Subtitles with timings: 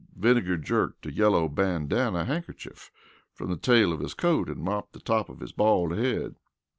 [0.15, 2.89] Vinegar jerked a yellow bandana handkerchief
[3.35, 6.37] from the tail of his coat and mopped the top of his bald head.